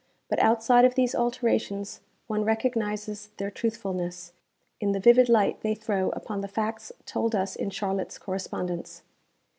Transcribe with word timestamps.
But 0.31 0.39
outside 0.39 0.83
of 0.83 0.95
these 0.95 1.13
alterations, 1.13 2.01
one 2.25 2.43
recognises 2.43 3.29
their 3.37 3.51
truthfulness, 3.51 4.33
in 4.79 4.93
the 4.93 4.99
vivid 4.99 5.29
light 5.29 5.61
they 5.61 5.75
throw 5.75 6.09
upon 6.13 6.41
the 6.41 6.47
facts 6.47 6.91
told 7.05 7.35
us 7.35 7.55
in 7.55 7.69
Charlotte's 7.69 8.17
correspondence. 8.17 9.03